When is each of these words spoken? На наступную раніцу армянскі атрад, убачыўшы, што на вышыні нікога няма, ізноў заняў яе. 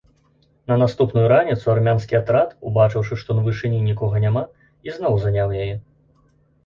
На 0.69 0.75
наступную 0.83 1.25
раніцу 1.33 1.65
армянскі 1.73 2.17
атрад, 2.21 2.55
убачыўшы, 2.69 3.13
што 3.25 3.37
на 3.41 3.45
вышыні 3.49 3.85
нікога 3.91 4.15
няма, 4.25 4.43
ізноў 4.93 5.13
заняў 5.27 5.57
яе. 5.63 5.73